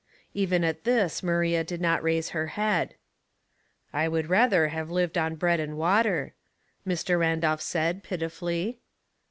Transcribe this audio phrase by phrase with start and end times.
[0.33, 2.95] Even at this Maria did not raise her head,"
[3.93, 6.33] I would rather have lived on bread and water,"
[6.87, 7.19] Mr.
[7.19, 8.79] Randolph said, pitifully.